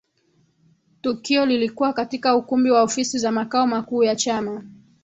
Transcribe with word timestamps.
Tukio 1.01 1.45
lilikuwa 1.45 1.93
katika 1.93 2.35
ukumbi 2.35 2.71
wa 2.71 2.81
ofisi 2.81 3.19
za 3.19 3.31
makao 3.31 3.67
makuu 3.67 4.03
ya 4.03 4.15
Chama 4.15 4.63